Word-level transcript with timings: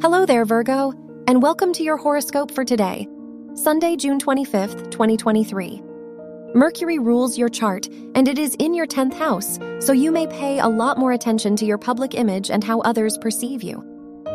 Hello 0.00 0.24
there, 0.24 0.44
Virgo, 0.44 0.92
and 1.26 1.42
welcome 1.42 1.72
to 1.72 1.82
your 1.82 1.96
horoscope 1.96 2.52
for 2.52 2.64
today, 2.64 3.08
Sunday, 3.54 3.96
June 3.96 4.20
25th, 4.20 4.92
2023. 4.92 5.82
Mercury 6.54 7.00
rules 7.00 7.36
your 7.36 7.48
chart, 7.48 7.88
and 8.14 8.28
it 8.28 8.38
is 8.38 8.54
in 8.60 8.74
your 8.74 8.86
10th 8.86 9.14
house, 9.14 9.58
so 9.84 9.92
you 9.92 10.12
may 10.12 10.28
pay 10.28 10.60
a 10.60 10.68
lot 10.68 10.98
more 10.98 11.10
attention 11.10 11.56
to 11.56 11.66
your 11.66 11.78
public 11.78 12.14
image 12.14 12.48
and 12.48 12.62
how 12.62 12.78
others 12.82 13.18
perceive 13.18 13.60
you. 13.60 13.82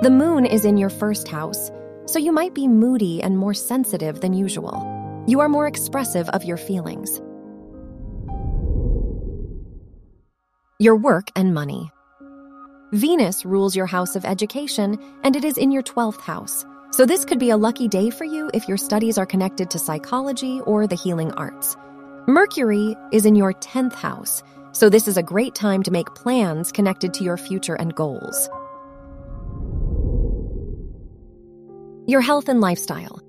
The 0.02 0.10
moon 0.10 0.46
is 0.46 0.66
in 0.66 0.76
your 0.76 0.90
first 0.90 1.30
house, 1.30 1.72
so 2.08 2.20
you 2.20 2.34
might 2.34 2.54
be 2.54 2.68
moody 2.68 3.24
and 3.24 3.38
more 3.38 3.54
sensitive 3.54 4.20
than 4.20 4.34
usual. 4.34 5.24
You 5.28 5.40
are 5.40 5.48
more 5.48 5.66
expressive 5.66 6.28
of 6.32 6.44
your 6.44 6.58
feelings. 6.58 7.22
Your 10.78 10.98
work 10.98 11.30
and 11.38 11.54
money. 11.54 11.90
Venus 12.94 13.44
rules 13.44 13.76
your 13.76 13.88
house 13.88 14.16
of 14.16 14.24
education, 14.24 15.00
and 15.24 15.36
it 15.36 15.44
is 15.44 15.58
in 15.58 15.72
your 15.72 15.82
12th 15.82 16.22
house. 16.22 16.64
So, 16.92 17.08
this 17.08 17.26
could 17.26 17.40
be 17.40 17.50
a 17.50 17.58
lucky 17.58 17.88
day 17.88 18.12
for 18.12 18.24
you 18.24 18.52
if 18.54 18.68
your 18.68 18.78
studies 18.78 19.18
are 19.18 19.26
connected 19.26 19.72
to 19.72 19.80
psychology 19.80 20.62
or 20.62 20.86
the 20.86 20.96
healing 20.96 21.32
arts. 21.32 21.76
Mercury 22.28 22.96
is 23.12 23.26
in 23.26 23.34
your 23.34 23.54
10th 23.54 23.94
house, 23.94 24.44
so 24.74 24.90
this 24.90 25.08
is 25.08 25.18
a 25.18 25.24
great 25.24 25.56
time 25.56 25.82
to 25.82 25.90
make 25.90 26.14
plans 26.14 26.72
connected 26.72 27.16
to 27.16 27.24
your 27.24 27.36
future 27.36 27.74
and 27.74 27.96
goals. 27.96 28.48
Your 32.06 32.22
health 32.22 32.48
and 32.48 32.62
lifestyle. 32.62 33.20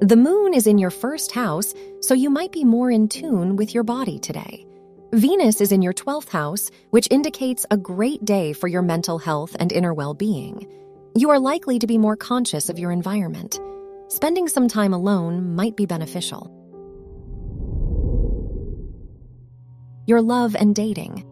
The 0.00 0.16
moon 0.16 0.52
is 0.52 0.66
in 0.66 0.78
your 0.78 0.90
first 0.90 1.30
house, 1.30 1.74
so 2.00 2.12
you 2.12 2.28
might 2.28 2.50
be 2.50 2.64
more 2.64 2.90
in 2.90 3.08
tune 3.08 3.54
with 3.54 3.72
your 3.72 3.84
body 3.84 4.18
today. 4.18 4.66
Venus 5.14 5.60
is 5.60 5.70
in 5.70 5.80
your 5.80 5.92
12th 5.92 6.30
house, 6.30 6.72
which 6.90 7.06
indicates 7.08 7.64
a 7.70 7.76
great 7.76 8.24
day 8.24 8.52
for 8.52 8.66
your 8.66 8.82
mental 8.82 9.16
health 9.16 9.54
and 9.60 9.70
inner 9.70 9.94
well 9.94 10.12
being. 10.12 10.66
You 11.14 11.30
are 11.30 11.38
likely 11.38 11.78
to 11.78 11.86
be 11.86 11.98
more 11.98 12.16
conscious 12.16 12.68
of 12.68 12.80
your 12.80 12.90
environment. 12.90 13.60
Spending 14.08 14.48
some 14.48 14.66
time 14.66 14.92
alone 14.92 15.54
might 15.54 15.76
be 15.76 15.86
beneficial. 15.86 16.50
Your 20.08 20.20
love 20.20 20.56
and 20.56 20.74
dating. 20.74 21.24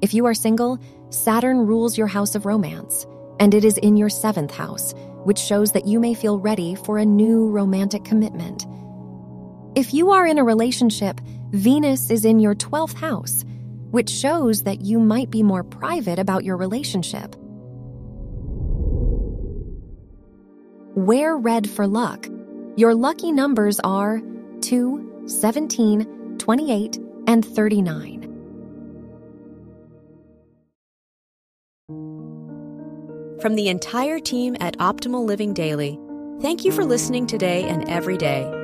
If 0.00 0.14
you 0.14 0.26
are 0.26 0.34
single, 0.34 0.78
Saturn 1.10 1.66
rules 1.66 1.98
your 1.98 2.06
house 2.06 2.36
of 2.36 2.46
romance, 2.46 3.08
and 3.40 3.54
it 3.54 3.64
is 3.64 3.76
in 3.78 3.96
your 3.96 4.08
seventh 4.08 4.54
house, 4.54 4.94
which 5.24 5.40
shows 5.40 5.72
that 5.72 5.88
you 5.88 5.98
may 5.98 6.14
feel 6.14 6.38
ready 6.38 6.76
for 6.76 6.98
a 6.98 7.04
new 7.04 7.48
romantic 7.48 8.04
commitment. 8.04 8.66
If 9.74 9.92
you 9.92 10.12
are 10.12 10.24
in 10.24 10.38
a 10.38 10.44
relationship, 10.44 11.20
Venus 11.54 12.10
is 12.10 12.24
in 12.24 12.40
your 12.40 12.56
12th 12.56 12.94
house, 12.94 13.44
which 13.92 14.10
shows 14.10 14.64
that 14.64 14.80
you 14.80 14.98
might 14.98 15.30
be 15.30 15.44
more 15.44 15.62
private 15.62 16.18
about 16.18 16.42
your 16.42 16.56
relationship. 16.56 17.36
Wear 20.96 21.36
red 21.36 21.70
for 21.70 21.86
luck. 21.86 22.26
Your 22.76 22.92
lucky 22.92 23.30
numbers 23.30 23.78
are 23.84 24.20
2, 24.62 25.26
17, 25.28 26.38
28, 26.38 26.98
and 27.28 27.44
39. 27.44 28.22
From 33.40 33.54
the 33.54 33.68
entire 33.68 34.18
team 34.18 34.56
at 34.58 34.76
Optimal 34.78 35.24
Living 35.24 35.54
Daily, 35.54 36.00
thank 36.40 36.64
you 36.64 36.72
for 36.72 36.84
listening 36.84 37.28
today 37.28 37.62
and 37.62 37.88
every 37.88 38.16
day. 38.16 38.63